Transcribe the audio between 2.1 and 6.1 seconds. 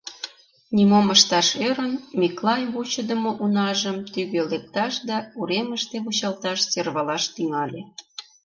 Миклай вучыдымо унажым тӱгӧ лекташ да уремыште